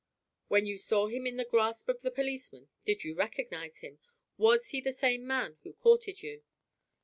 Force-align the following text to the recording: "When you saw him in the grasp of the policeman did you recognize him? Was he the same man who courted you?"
"When 0.47 0.65
you 0.65 0.79
saw 0.79 1.09
him 1.09 1.27
in 1.27 1.37
the 1.37 1.45
grasp 1.45 1.87
of 1.87 2.01
the 2.01 2.09
policeman 2.09 2.69
did 2.85 3.03
you 3.03 3.13
recognize 3.13 3.77
him? 3.81 3.99
Was 4.35 4.69
he 4.69 4.81
the 4.81 4.93
same 4.93 5.27
man 5.27 5.59
who 5.61 5.73
courted 5.73 6.23
you?" 6.23 6.41